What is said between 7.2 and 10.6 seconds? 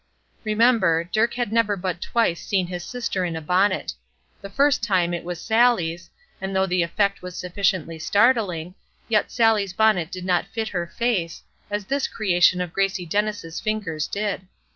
was sufficiently startling, yet Sallie's bonnet did not